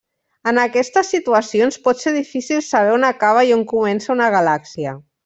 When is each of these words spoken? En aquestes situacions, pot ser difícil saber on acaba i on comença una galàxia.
En 0.51 0.59
aquestes 0.59 1.11
situacions, 1.15 1.77
pot 1.87 2.01
ser 2.05 2.13
difícil 2.17 2.63
saber 2.71 2.95
on 2.97 3.07
acaba 3.11 3.45
i 3.51 3.55
on 3.59 3.63
comença 3.75 4.15
una 4.19 4.31
galàxia. 4.39 4.97